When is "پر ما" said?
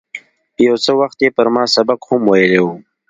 1.37-1.63